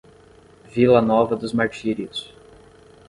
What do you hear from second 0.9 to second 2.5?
Nova dos Martírios